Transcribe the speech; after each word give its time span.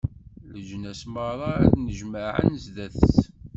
Leǧnas 0.53 1.01
meṛṛa 1.13 1.51
ad 1.63 1.69
d-nnejmaɛen 1.73 2.51
zdat-s. 2.63 3.15